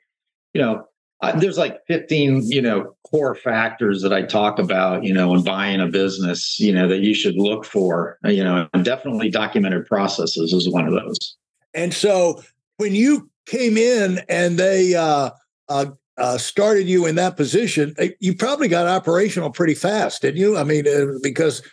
you 0.54 0.62
know, 0.62 0.84
uh, 1.22 1.38
there's 1.40 1.58
like 1.58 1.80
15, 1.88 2.44
you 2.50 2.62
know, 2.62 2.96
core 3.10 3.34
factors 3.34 4.02
that 4.04 4.14
I 4.14 4.24
talk 4.24 4.60
about, 4.60 5.04
you 5.04 5.14
know, 5.14 5.34
in 5.34 5.44
buying 5.44 5.80
a 5.80 5.88
business, 5.88 6.60
you 6.60 6.72
know, 6.72 6.88
that 6.88 7.00
you 7.00 7.16
should 7.16 7.36
look 7.36 7.66
for, 7.66 8.20
you 8.24 8.44
know, 8.44 8.68
and 8.74 8.86
definitely 8.86 9.30
documented 9.30 9.88
processes 9.88 10.54
is 10.54 10.70
one 10.70 10.88
of 10.88 10.94
those. 10.94 11.36
And 11.74 11.94
so 11.94 12.44
when 12.78 12.94
you 12.94 13.30
came 13.48 13.78
in 13.78 14.22
and 14.30 14.58
they 14.58 14.94
uh, 14.94 15.32
uh, 15.70 15.86
uh, 16.18 16.38
started 16.38 16.88
you 16.88 17.06
in 17.06 17.16
that 17.16 17.38
position, 17.38 17.96
you 18.20 18.36
probably 18.36 18.68
got 18.68 18.88
operational 18.88 19.50
pretty 19.50 19.74
fast, 19.74 20.22
didn't 20.22 20.40
you? 20.40 20.58
I 20.58 20.64
mean, 20.64 20.88
uh, 20.88 21.18
because 21.24 21.64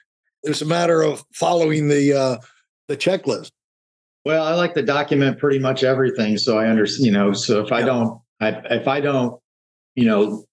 it's 0.43 0.63
a 0.63 0.67
matter 0.67 1.03
of 1.03 1.25
following 1.33 1.89
the 1.89 2.13
uh, 2.13 2.37
the 2.89 2.97
checklist. 2.97 3.51
Well, 4.25 4.45
I 4.45 4.55
like 4.55 4.75
to 4.75 4.83
document 4.83 5.39
pretty 5.39 5.59
much 5.59 5.85
everything, 5.85 6.39
so 6.39 6.59
I 6.59 6.67
understand. 6.67 7.07
You 7.07 7.13
know, 7.13 7.33
so 7.33 7.65
if 7.65 7.73
I 7.73 7.83
don't, 7.83 8.21
I, 8.41 8.49
if 8.71 8.89
I 8.89 9.01
don't, 9.01 9.41
you 9.95 10.07
know, 10.07 10.45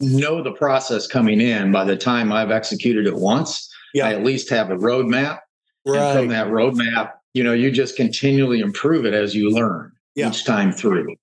know 0.00 0.42
the 0.42 0.52
process 0.52 1.06
coming 1.06 1.40
in, 1.40 1.72
by 1.72 1.84
the 1.84 1.96
time 1.96 2.32
I've 2.32 2.50
executed 2.50 3.06
it 3.06 3.16
once, 3.16 3.68
yeah. 3.92 4.06
I 4.06 4.14
at 4.14 4.24
least 4.24 4.50
have 4.50 4.70
a 4.70 4.76
roadmap. 4.76 5.40
Right. 5.86 5.98
And 5.98 6.18
from 6.18 6.28
that 6.28 6.46
roadmap, 6.48 7.12
you 7.34 7.44
know, 7.44 7.52
you 7.52 7.70
just 7.70 7.96
continually 7.96 8.60
improve 8.60 9.04
it 9.04 9.14
as 9.14 9.34
you 9.34 9.50
learn 9.50 9.93
yeah. 10.14 10.28
each 10.28 10.44
time 10.44 10.72
through. 10.72 11.14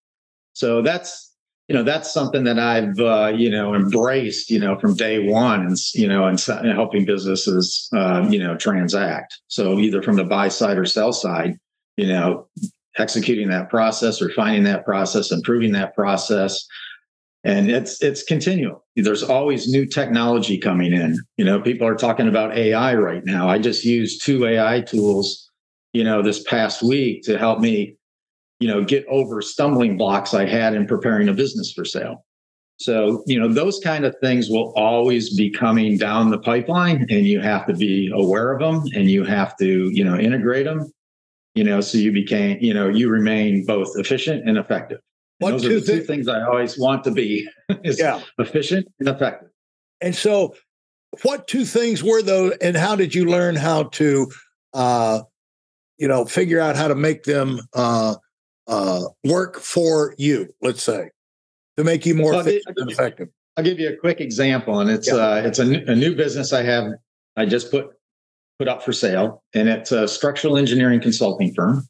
So 0.54 0.82
that's 0.82 1.30
you 1.68 1.76
know 1.76 1.84
that's 1.84 2.14
something 2.14 2.44
that 2.44 2.60
I've 2.60 3.00
uh, 3.00 3.32
you 3.36 3.50
know 3.50 3.74
embraced 3.74 4.50
you 4.50 4.60
know 4.60 4.78
from 4.78 4.96
day 4.96 5.30
one 5.30 5.62
and 5.66 5.78
you 5.94 6.08
know 6.08 6.26
and, 6.26 6.44
and 6.48 6.74
helping 6.74 7.06
businesses 7.06 7.90
uh, 7.96 8.28
you 8.30 8.40
know 8.40 8.58
transact. 8.58 9.40
So 9.48 9.80
either 9.80 10.02
from 10.02 10.18
the 10.18 10.26
buy 10.26 10.50
side 10.50 10.78
or 10.78 10.86
sell 10.86 11.14
side, 11.14 11.58
you 11.98 12.08
know, 12.08 12.48
executing 12.98 13.50
that 13.50 13.70
process, 13.70 14.22
refining 14.22 14.64
that 14.64 14.86
process, 14.86 15.32
improving 15.32 15.72
that 15.74 15.96
process. 15.96 16.66
And 17.44 17.72
it's 17.72 18.04
it's 18.04 18.24
continual. 18.24 18.86
There's 18.96 19.24
always 19.24 19.68
new 19.68 19.86
technology 19.86 20.58
coming 20.58 20.94
in. 20.94 21.18
You 21.38 21.46
know, 21.46 21.60
people 21.60 21.88
are 21.88 21.96
talking 21.96 22.28
about 22.28 22.56
AI 22.56 22.94
right 22.96 23.24
now. 23.26 23.50
I 23.50 23.58
just 23.58 23.84
used 23.84 24.24
two 24.24 24.46
AI 24.46 24.82
tools, 24.82 25.50
you 25.94 26.04
know, 26.04 26.22
this 26.22 26.44
past 26.44 26.84
week 26.84 27.24
to 27.24 27.40
help 27.40 27.60
me, 27.60 27.96
you 28.62 28.68
know, 28.68 28.84
get 28.84 29.06
over 29.08 29.42
stumbling 29.42 29.98
blocks 29.98 30.34
I 30.34 30.46
had 30.46 30.74
in 30.74 30.88
preparing 30.88 31.28
a 31.28 31.34
business 31.34 31.74
for 31.74 31.84
sale. 31.84 32.26
So, 32.78 33.24
you 33.28 33.40
know, 33.40 33.48
those 33.48 33.80
kind 33.84 34.06
of 34.06 34.16
things 34.22 34.50
will 34.50 34.74
always 34.76 35.36
be 35.36 35.52
coming 35.52 35.98
down 35.98 36.32
the 36.32 36.40
pipeline 36.40 37.06
and 37.10 37.28
you 37.28 37.40
have 37.42 37.68
to 37.68 37.74
be 37.74 38.10
aware 38.14 38.54
of 38.54 38.60
them 38.60 38.84
and 38.96 39.12
you 39.12 39.24
have 39.24 39.58
to, 39.58 39.90
you 39.92 40.04
know, 40.04 40.18
integrate 40.18 40.66
them 40.66 40.92
you 41.54 41.64
know, 41.64 41.82
so 41.82 41.98
you 41.98 42.12
became, 42.12 42.58
you 42.62 42.74
know, 42.74 42.88
you 42.88 43.10
remain 43.10 43.66
both 43.66 43.90
efficient 43.96 44.48
and 44.48 44.58
effective. 44.58 45.00
And 45.42 45.54
those 45.54 45.64
two 45.64 45.78
are 45.78 45.80
the 45.80 45.86
two 45.86 46.02
things 46.02 46.28
I 46.28 46.44
always 46.44 46.78
want 46.78 47.04
to 47.06 47.12
be 47.12 47.48
is 47.84 48.00
yeah. 48.00 48.22
efficient 48.38 48.88
and 49.00 49.10
effective. 49.10 49.50
And 50.00 50.16
so 50.16 50.56
what 51.24 51.48
two 51.48 51.66
things 51.66 52.04
were 52.04 52.22
those 52.22 52.54
and 52.62 52.78
how 52.78 52.96
did 52.96 53.14
you 53.14 53.26
learn 53.26 53.56
how 53.56 53.84
to 53.84 54.32
uh 54.74 55.22
you 55.98 56.08
know 56.08 56.24
figure 56.24 56.62
out 56.62 56.78
how 56.78 56.88
to 56.88 56.96
make 56.96 57.24
them 57.24 57.60
uh 57.74 58.16
uh 58.72 59.04
work 59.24 59.60
for 59.60 60.16
you, 60.18 60.48
let's 60.62 60.84
say, 60.84 61.12
to 61.78 61.84
make 61.84 62.06
you 62.06 62.16
more 62.16 62.32
well, 62.32 62.42
efficient 62.42 62.78
and 62.78 62.90
effective? 62.90 63.28
I'll 63.58 63.64
give 63.64 63.80
you 63.80 63.90
a 63.90 63.98
quick 63.98 64.20
example, 64.20 64.80
and 64.80 64.90
it's 64.90 65.08
yeah. 65.08 65.16
uh, 65.16 65.42
it's 65.46 65.60
a, 65.60 65.64
n- 65.64 65.84
a 65.88 65.96
new 65.96 66.16
business 66.16 66.54
I 66.54 66.64
have. 66.64 66.86
I 67.38 67.46
just 67.46 67.70
put 67.70 67.90
put 68.58 68.68
up 68.68 68.82
for 68.82 68.94
sale, 68.94 69.44
and 69.54 69.70
it's 69.70 69.92
a 69.92 70.08
structural 70.08 70.58
engineering 70.58 71.02
consulting 71.02 71.54
firm. 71.54 71.88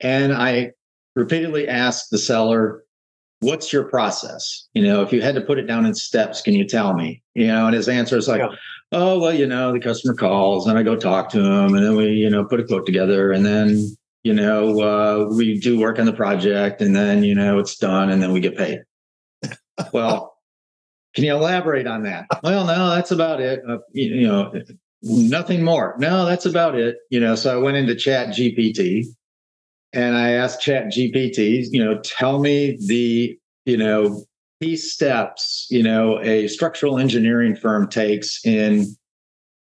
And 0.00 0.32
I 0.32 0.72
repeatedly 1.14 1.68
asked 1.68 2.10
the 2.10 2.18
seller, 2.18 2.82
What's 3.42 3.72
your 3.72 3.82
process? 3.82 4.68
You 4.72 4.84
know, 4.84 5.02
if 5.02 5.12
you 5.12 5.20
had 5.20 5.34
to 5.34 5.40
put 5.40 5.58
it 5.58 5.66
down 5.66 5.84
in 5.84 5.96
steps, 5.96 6.40
can 6.40 6.54
you 6.54 6.64
tell 6.64 6.94
me? 6.94 7.20
You 7.34 7.48
know, 7.48 7.66
and 7.66 7.74
his 7.74 7.88
answer 7.88 8.16
is 8.16 8.28
like, 8.28 8.40
yeah. 8.40 8.54
Oh, 8.92 9.18
well, 9.18 9.34
you 9.34 9.48
know, 9.48 9.72
the 9.72 9.80
customer 9.80 10.14
calls 10.14 10.68
and 10.68 10.78
I 10.78 10.84
go 10.84 10.94
talk 10.94 11.28
to 11.30 11.40
him, 11.40 11.74
and 11.74 11.84
then 11.84 11.96
we, 11.96 12.10
you 12.10 12.30
know, 12.30 12.44
put 12.44 12.60
a 12.60 12.64
quote 12.64 12.86
together, 12.86 13.32
and 13.32 13.44
then, 13.44 13.96
you 14.22 14.32
know, 14.32 14.80
uh, 14.80 15.34
we 15.34 15.58
do 15.58 15.78
work 15.78 15.98
on 15.98 16.06
the 16.06 16.12
project, 16.12 16.80
and 16.80 16.94
then, 16.94 17.24
you 17.24 17.34
know, 17.34 17.58
it's 17.58 17.76
done, 17.76 18.10
and 18.10 18.22
then 18.22 18.32
we 18.32 18.40
get 18.40 18.56
paid. 18.56 18.82
well, 19.92 20.36
can 21.14 21.24
you 21.24 21.34
elaborate 21.34 21.86
on 21.86 22.02
that? 22.04 22.26
Well, 22.42 22.66
no, 22.66 22.90
that's 22.90 23.10
about 23.10 23.40
it. 23.40 23.62
Uh, 23.68 23.78
you, 23.92 24.14
you, 24.14 24.28
know, 24.28 24.52
nothing 25.02 25.62
more. 25.62 25.94
No, 25.98 26.24
that's 26.24 26.46
about 26.46 26.74
it. 26.74 26.96
You 27.10 27.20
know, 27.20 27.34
so 27.34 27.54
I 27.54 27.62
went 27.62 27.76
into 27.76 27.94
Chat 27.94 28.28
GPT 28.28 29.06
and 29.92 30.16
I 30.16 30.30
asked 30.30 30.62
Chat 30.62 30.86
GPT, 30.86 31.66
you 31.70 31.84
know, 31.84 31.98
tell 32.00 32.38
me 32.38 32.78
the, 32.86 33.36
you 33.66 33.76
know, 33.76 34.24
key 34.62 34.76
steps, 34.76 35.66
you 35.70 35.82
know, 35.82 36.20
a 36.20 36.48
structural 36.48 36.98
engineering 36.98 37.56
firm 37.56 37.88
takes 37.88 38.44
in, 38.46 38.86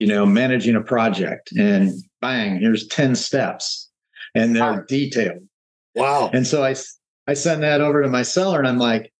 you 0.00 0.06
know, 0.06 0.26
managing 0.26 0.74
a 0.74 0.80
project. 0.80 1.52
And 1.56 1.92
bang, 2.20 2.58
here's 2.58 2.88
10 2.88 3.14
steps. 3.14 3.88
And 4.36 4.54
they're 4.54 4.72
wow. 4.72 4.84
detailed. 4.88 5.42
Wow. 5.94 6.30
And 6.32 6.46
so 6.46 6.64
I 6.64 6.74
I 7.26 7.34
send 7.34 7.62
that 7.62 7.80
over 7.80 8.02
to 8.02 8.08
my 8.08 8.22
seller 8.22 8.58
and 8.58 8.68
I'm 8.68 8.78
like, 8.78 9.12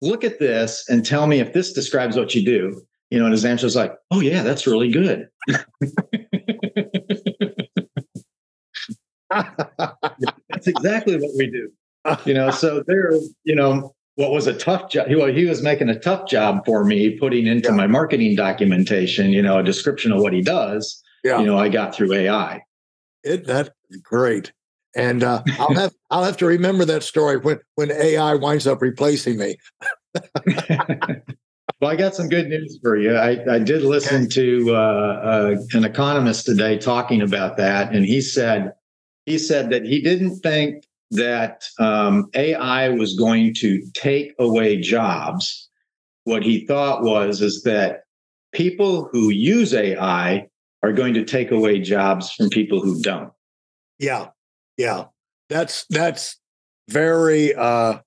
look 0.00 0.24
at 0.24 0.38
this 0.38 0.84
and 0.88 1.04
tell 1.04 1.26
me 1.26 1.38
if 1.38 1.52
this 1.52 1.72
describes 1.72 2.16
what 2.16 2.34
you 2.34 2.44
do 2.44 2.82
you 3.12 3.18
know, 3.18 3.26
and 3.26 3.32
his 3.32 3.44
answer 3.44 3.66
was 3.66 3.76
like, 3.76 3.92
"Oh 4.10 4.20
yeah, 4.20 4.42
that's 4.42 4.66
really 4.66 4.90
good." 4.90 5.28
that's 9.28 10.66
exactly 10.66 11.16
what 11.16 11.30
we 11.36 11.50
do. 11.50 11.70
You 12.24 12.32
know, 12.32 12.50
so 12.50 12.82
there, 12.86 13.12
you 13.44 13.54
know, 13.54 13.94
what 14.14 14.30
was 14.30 14.46
a 14.46 14.54
tough 14.54 14.90
job. 14.90 15.08
Well, 15.10 15.26
he 15.26 15.44
was 15.44 15.62
making 15.62 15.90
a 15.90 15.98
tough 15.98 16.26
job 16.26 16.64
for 16.64 16.86
me 16.86 17.18
putting 17.18 17.46
into 17.46 17.68
yeah. 17.68 17.74
my 17.74 17.86
marketing 17.86 18.34
documentation, 18.34 19.28
you 19.28 19.42
know, 19.42 19.58
a 19.58 19.62
description 19.62 20.10
of 20.10 20.22
what 20.22 20.32
he 20.32 20.40
does. 20.40 21.02
Yeah. 21.22 21.38
You 21.38 21.44
know, 21.44 21.58
I 21.58 21.68
got 21.68 21.94
through 21.94 22.14
AI. 22.14 22.62
It 23.24 23.46
that's 23.46 23.68
great. 24.02 24.52
And 24.94 25.24
uh, 25.24 25.42
I'll 25.58 25.74
have 25.74 25.92
I'll 26.10 26.24
have 26.24 26.36
to 26.38 26.46
remember 26.46 26.84
that 26.84 27.02
story 27.02 27.38
when 27.38 27.60
when 27.76 27.90
AI 27.90 28.34
winds 28.34 28.66
up 28.66 28.82
replacing 28.82 29.38
me. 29.38 29.56
Well, 31.82 31.90
I 31.90 31.96
got 31.96 32.14
some 32.14 32.28
good 32.28 32.48
news 32.48 32.78
for 32.80 32.96
you. 32.96 33.16
I, 33.16 33.54
I 33.54 33.58
did 33.58 33.82
listen 33.82 34.28
to 34.30 34.70
uh, 34.70 34.78
uh, 34.78 35.56
an 35.72 35.84
economist 35.84 36.46
today 36.46 36.78
talking 36.78 37.20
about 37.20 37.56
that, 37.56 37.92
and 37.92 38.04
he 38.04 38.20
said 38.20 38.72
he 39.26 39.36
said 39.36 39.70
that 39.70 39.84
he 39.84 40.00
didn't 40.00 40.38
think 40.40 40.84
that 41.10 41.64
um, 41.80 42.30
AI 42.34 42.88
was 42.90 43.16
going 43.16 43.54
to 43.54 43.82
take 43.94 44.32
away 44.38 44.80
jobs. 44.80 45.68
What 46.22 46.44
he 46.44 46.66
thought 46.66 47.02
was 47.02 47.40
is 47.40 47.64
that 47.64 48.04
people 48.52 49.08
who 49.10 49.30
use 49.30 49.74
AI 49.74 50.46
are 50.84 50.92
going 50.92 51.14
to 51.14 51.24
take 51.24 51.50
away 51.50 51.80
jobs 51.80 52.32
from 52.32 52.48
people 52.48 52.80
who 52.80 53.02
don't. 53.02 53.32
Yeah, 54.02 54.28
yeah, 54.76 55.04
that's 55.48 55.86
that's 55.88 56.38
very 56.88 57.54
uh, 57.54 58.00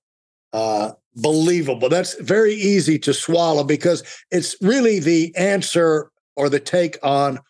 uh, 0.52 0.92
believable. 1.16 1.88
That's 1.88 2.14
very 2.20 2.54
easy 2.54 2.98
to 3.00 3.14
swallow 3.14 3.64
because 3.64 4.04
it's 4.30 4.56
really 4.60 5.00
the 5.00 5.34
answer 5.36 6.10
or 6.36 6.50
the 6.50 6.60
take 6.60 6.98
on 7.02 7.40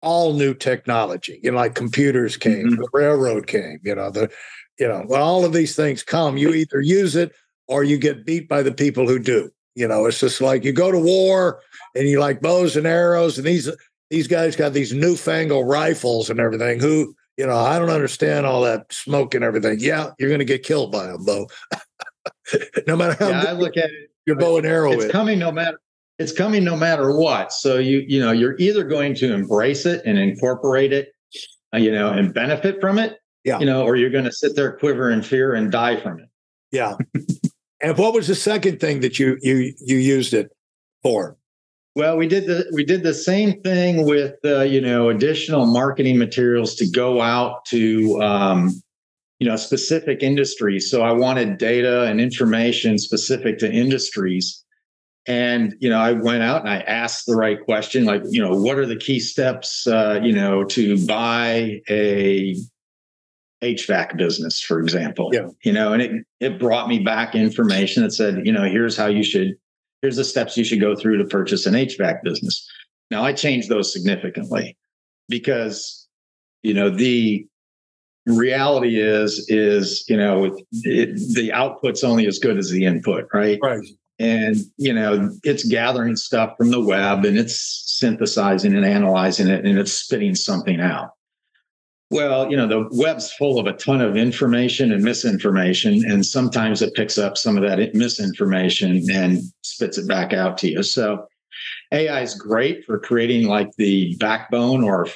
all 0.00 0.32
new 0.32 0.54
technology. 0.54 1.38
You 1.42 1.52
know, 1.52 1.58
like 1.58 1.74
computers 1.74 2.38
came, 2.38 2.66
mm-hmm. 2.66 2.76
the 2.76 2.88
railroad 2.94 3.46
came, 3.46 3.78
you 3.84 3.94
know, 3.94 4.10
the 4.10 4.30
you 4.78 4.88
know, 4.88 5.04
when 5.06 5.20
all 5.20 5.44
of 5.44 5.52
these 5.52 5.76
things 5.76 6.02
come, 6.02 6.38
you 6.38 6.54
either 6.54 6.80
use 6.80 7.14
it 7.14 7.32
or 7.68 7.84
you 7.84 7.98
get 7.98 8.24
beat 8.24 8.48
by 8.48 8.62
the 8.62 8.72
people 8.72 9.06
who 9.06 9.18
do. 9.18 9.50
You 9.74 9.86
know, 9.86 10.06
it's 10.06 10.18
just 10.18 10.40
like 10.40 10.64
you 10.64 10.72
go 10.72 10.90
to 10.90 10.98
war 10.98 11.60
and 11.94 12.08
you 12.08 12.20
like 12.20 12.40
bows 12.40 12.74
and 12.74 12.86
arrows, 12.86 13.36
and 13.36 13.46
these 13.46 13.70
these 14.10 14.28
guys 14.28 14.56
got 14.56 14.72
these 14.72 14.94
newfangled 14.94 15.68
rifles 15.68 16.30
and 16.30 16.40
everything. 16.40 16.80
Who, 16.80 17.14
you 17.36 17.46
know, 17.46 17.56
I 17.56 17.78
don't 17.78 17.90
understand 17.90 18.46
all 18.46 18.62
that 18.62 18.92
smoke 18.92 19.34
and 19.34 19.44
everything. 19.44 19.78
Yeah, 19.80 20.10
you're 20.18 20.28
going 20.28 20.40
to 20.40 20.44
get 20.44 20.62
killed 20.62 20.92
by 20.92 21.06
them, 21.06 21.24
though. 21.24 21.48
no 22.86 22.96
matter 22.96 23.16
how 23.18 23.30
yeah, 23.30 23.44
I 23.48 23.52
look 23.52 23.76
at 23.76 23.86
it, 23.90 24.10
your 24.26 24.36
bow 24.36 24.58
and 24.58 24.66
arrow 24.66 24.92
it's 24.92 25.04
is. 25.04 25.12
coming 25.12 25.38
no 25.38 25.50
matter 25.50 25.80
it's 26.18 26.32
coming 26.32 26.62
no 26.62 26.76
matter 26.76 27.16
what. 27.16 27.52
So 27.52 27.78
you 27.78 28.04
you 28.06 28.20
know 28.20 28.32
you're 28.32 28.56
either 28.58 28.84
going 28.84 29.14
to 29.16 29.32
embrace 29.32 29.86
it 29.86 30.02
and 30.04 30.18
incorporate 30.18 30.92
it, 30.92 31.12
uh, 31.74 31.78
you 31.78 31.90
know, 31.90 32.10
and 32.10 32.32
benefit 32.32 32.80
from 32.80 32.98
it, 32.98 33.18
yeah, 33.44 33.58
you 33.58 33.66
know, 33.66 33.84
or 33.84 33.96
you're 33.96 34.10
going 34.10 34.24
to 34.24 34.32
sit 34.32 34.54
there 34.54 34.72
quiver 34.72 35.10
in 35.10 35.22
fear 35.22 35.54
and 35.54 35.72
die 35.72 35.96
from 35.96 36.20
it. 36.20 36.28
Yeah. 36.70 36.96
and 37.82 37.98
what 37.98 38.14
was 38.14 38.28
the 38.28 38.34
second 38.34 38.80
thing 38.80 39.00
that 39.00 39.18
you 39.18 39.38
you 39.42 39.72
you 39.78 39.96
used 39.96 40.34
it 40.34 40.52
for? 41.02 41.36
Well, 41.94 42.16
we 42.16 42.26
did 42.26 42.46
the 42.46 42.70
we 42.72 42.84
did 42.84 43.02
the 43.02 43.12
same 43.12 43.60
thing 43.60 44.06
with 44.06 44.36
uh, 44.44 44.62
you 44.62 44.80
know 44.80 45.10
additional 45.10 45.66
marketing 45.66 46.18
materials 46.18 46.74
to 46.76 46.90
go 46.90 47.20
out 47.20 47.66
to 47.66 48.22
um, 48.22 48.82
you 49.42 49.48
know 49.48 49.56
specific 49.56 50.22
industries. 50.22 50.88
So 50.88 51.02
i 51.02 51.10
wanted 51.10 51.58
data 51.58 52.04
and 52.04 52.20
information 52.20 52.96
specific 52.96 53.58
to 53.58 53.70
industries. 53.70 54.64
And 55.26 55.74
you 55.80 55.90
know 55.90 55.98
i 55.98 56.12
went 56.12 56.42
out 56.42 56.60
and 56.62 56.70
i 56.70 56.80
asked 56.80 57.26
the 57.26 57.36
right 57.36 57.60
question 57.60 58.04
like 58.04 58.22
you 58.28 58.42
know 58.42 58.54
what 58.54 58.78
are 58.78 58.86
the 58.86 58.96
key 58.96 59.20
steps 59.20 59.86
uh, 59.86 60.18
you 60.22 60.32
know 60.32 60.64
to 60.64 61.04
buy 61.06 61.80
a 61.88 62.56
hvac 63.62 64.16
business 64.16 64.60
for 64.60 64.80
example? 64.80 65.30
Yeah. 65.32 65.48
you 65.64 65.72
know 65.72 65.92
and 65.92 66.02
it 66.02 66.10
it 66.40 66.58
brought 66.58 66.88
me 66.88 66.98
back 66.98 67.36
information 67.36 68.02
that 68.02 68.12
said 68.12 68.44
you 68.44 68.52
know 68.52 68.64
here's 68.64 68.96
how 68.96 69.06
you 69.06 69.22
should 69.22 69.54
here's 70.02 70.16
the 70.16 70.24
steps 70.24 70.56
you 70.56 70.64
should 70.64 70.80
go 70.80 70.94
through 70.94 71.18
to 71.18 71.24
purchase 71.24 71.64
an 71.64 71.74
hvac 71.74 72.22
business. 72.22 72.68
Now 73.10 73.24
i 73.24 73.32
changed 73.32 73.68
those 73.68 73.92
significantly 73.92 74.76
because 75.28 76.06
you 76.62 76.74
know 76.74 76.90
the 76.90 77.46
reality 78.26 79.00
is 79.00 79.46
is 79.48 80.04
you 80.08 80.16
know 80.16 80.56
it, 80.84 81.16
the 81.34 81.52
output's 81.52 82.04
only 82.04 82.26
as 82.26 82.38
good 82.38 82.58
as 82.58 82.70
the 82.70 82.84
input 82.84 83.28
right? 83.32 83.58
Right. 83.62 83.86
And 84.18 84.56
you 84.76 84.92
know 84.92 85.30
it's 85.42 85.64
gathering 85.64 86.16
stuff 86.16 86.54
from 86.56 86.70
the 86.70 86.80
web 86.80 87.24
and 87.24 87.38
it's 87.38 87.96
synthesizing 87.98 88.74
and 88.74 88.84
analyzing 88.84 89.48
it 89.48 89.64
and 89.64 89.78
it's 89.78 89.92
spitting 89.92 90.34
something 90.34 90.80
out 90.80 91.10
well 92.12 92.50
you 92.50 92.56
know 92.56 92.66
the 92.66 92.88
web's 92.92 93.32
full 93.32 93.58
of 93.58 93.66
a 93.66 93.72
ton 93.72 94.00
of 94.00 94.16
information 94.16 94.92
and 94.92 95.02
misinformation 95.02 96.04
and 96.08 96.24
sometimes 96.24 96.82
it 96.82 96.94
picks 96.94 97.18
up 97.18 97.36
some 97.36 97.56
of 97.56 97.62
that 97.62 97.94
misinformation 97.94 99.02
and 99.10 99.40
spits 99.62 99.98
it 99.98 100.06
back 100.06 100.32
out 100.32 100.56
to 100.56 100.70
you 100.70 100.82
so 100.82 101.26
ai 101.92 102.20
is 102.20 102.34
great 102.34 102.84
for 102.84 102.98
creating 102.98 103.46
like 103.46 103.70
the 103.76 104.16
backbone 104.20 104.84
or 104.84 105.06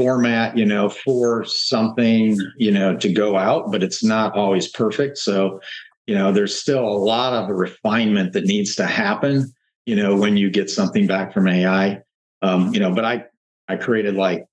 format, 0.00 0.56
you 0.56 0.64
know, 0.64 0.88
for 0.88 1.44
something, 1.44 2.38
you 2.56 2.70
know, 2.70 2.96
to 2.96 3.12
go 3.12 3.36
out, 3.36 3.70
but 3.70 3.82
it's 3.82 4.02
not 4.02 4.34
always 4.34 4.66
perfect. 4.68 5.18
So, 5.18 5.60
you 6.06 6.14
know, 6.14 6.32
there's 6.32 6.58
still 6.58 6.86
a 6.86 7.02
lot 7.04 7.34
of 7.34 7.54
refinement 7.54 8.32
that 8.32 8.44
needs 8.46 8.74
to 8.76 8.86
happen, 8.86 9.52
you 9.84 9.94
know, 9.94 10.16
when 10.16 10.38
you 10.38 10.50
get 10.50 10.70
something 10.70 11.06
back 11.06 11.34
from 11.34 11.48
AI. 11.48 12.00
Um, 12.40 12.72
you 12.72 12.80
know, 12.80 12.94
but 12.94 13.04
I 13.04 13.24
I 13.68 13.76
created 13.76 14.14
like 14.14 14.46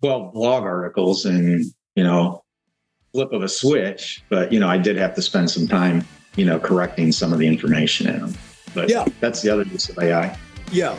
12 0.00 0.32
blog 0.32 0.64
articles 0.64 1.24
and 1.24 1.64
you 1.94 2.04
know, 2.04 2.42
flip 3.12 3.32
of 3.32 3.42
a 3.42 3.48
switch. 3.48 4.22
But, 4.28 4.52
you 4.52 4.60
know, 4.60 4.68
I 4.68 4.78
did 4.78 4.96
have 4.96 5.14
to 5.14 5.22
spend 5.22 5.50
some 5.50 5.66
time, 5.66 6.06
you 6.36 6.44
know, 6.44 6.58
correcting 6.58 7.12
some 7.12 7.32
of 7.32 7.38
the 7.38 7.46
information 7.46 8.08
in 8.08 8.20
them. 8.20 8.34
But 8.74 8.88
yeah, 8.88 9.04
that's 9.20 9.42
the 9.42 9.50
other 9.50 9.64
use 9.64 9.88
of 9.88 9.98
AI. 9.98 10.36
Yeah. 10.70 10.94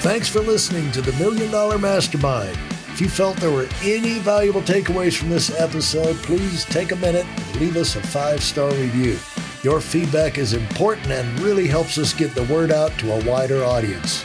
Thanks 0.00 0.28
for 0.28 0.40
listening 0.40 0.90
to 0.92 1.00
the 1.00 1.12
Million 1.12 1.50
Dollar 1.50 1.78
Mastermind. 1.78 2.56
If 2.88 3.00
you 3.00 3.08
felt 3.08 3.36
there 3.38 3.50
were 3.50 3.68
any 3.82 4.18
valuable 4.18 4.60
takeaways 4.60 5.16
from 5.16 5.30
this 5.30 5.50
episode, 5.58 6.16
please 6.16 6.64
take 6.66 6.92
a 6.92 6.96
minute 6.96 7.24
and 7.24 7.60
leave 7.60 7.76
us 7.76 7.96
a 7.96 8.02
five 8.02 8.42
star 8.42 8.70
review. 8.70 9.18
Your 9.62 9.80
feedback 9.80 10.38
is 10.38 10.54
important 10.54 11.10
and 11.10 11.40
really 11.40 11.68
helps 11.68 11.98
us 11.98 12.12
get 12.12 12.34
the 12.34 12.42
word 12.44 12.70
out 12.70 12.96
to 12.98 13.12
a 13.12 13.24
wider 13.24 13.64
audience. 13.64 14.24